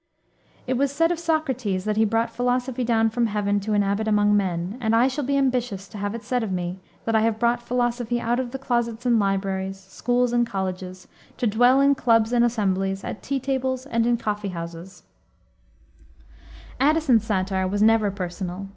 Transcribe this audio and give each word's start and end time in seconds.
It 0.65 0.77
was 0.77 0.91
said 0.91 1.11
of 1.11 1.19
Socrates 1.19 1.85
that 1.85 1.95
he 1.95 2.05
brought 2.05 2.31
Philosophy 2.33 2.83
down 2.83 3.11
from 3.11 3.27
Heaven 3.27 3.59
to 3.59 3.73
inhabit 3.73 4.07
among 4.07 4.35
men; 4.35 4.79
and 4.81 4.95
I 4.95 5.07
shall 5.07 5.23
be 5.23 5.37
ambitious 5.37 5.87
to 5.89 5.99
have 5.99 6.15
it 6.15 6.23
said 6.23 6.41
of 6.41 6.51
me 6.51 6.79
that 7.05 7.13
I 7.15 7.21
have 7.21 7.37
brought 7.37 7.61
Philosophy 7.61 8.19
out 8.19 8.39
of 8.39 8.49
closets 8.59 9.05
and 9.05 9.19
libraries, 9.19 9.79
schools 9.79 10.33
and 10.33 10.47
colleges, 10.47 11.07
to 11.37 11.45
dwell 11.45 11.79
in 11.81 11.93
clubs 11.93 12.33
and 12.33 12.43
assemblies, 12.43 13.03
at 13.03 13.21
tea 13.21 13.39
tables 13.39 13.85
and 13.85 14.07
in 14.07 14.17
coffee 14.17 14.49
houses." 14.49 15.03
Addison's 16.79 17.23
satire 17.25 17.67
was 17.67 17.83
never 17.83 18.09
personal. 18.09 18.69